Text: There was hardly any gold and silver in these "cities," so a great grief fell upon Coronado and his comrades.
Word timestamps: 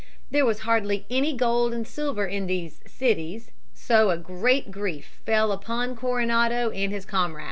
There 0.31 0.47
was 0.47 0.61
hardly 0.61 1.05
any 1.11 1.31
gold 1.31 1.75
and 1.75 1.87
silver 1.87 2.25
in 2.25 2.47
these 2.47 2.79
"cities," 2.87 3.51
so 3.75 4.09
a 4.09 4.17
great 4.17 4.71
grief 4.71 5.21
fell 5.27 5.51
upon 5.51 5.95
Coronado 5.95 6.71
and 6.71 6.91
his 6.91 7.05
comrades. 7.05 7.39